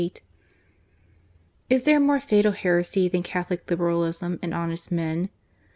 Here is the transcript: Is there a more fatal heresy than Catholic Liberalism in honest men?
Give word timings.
Is 1.69 1.83
there 1.83 1.97
a 1.97 1.99
more 1.99 2.19
fatal 2.19 2.53
heresy 2.53 3.07
than 3.07 3.21
Catholic 3.21 3.69
Liberalism 3.69 4.39
in 4.41 4.51
honest 4.51 4.91
men? 4.91 5.29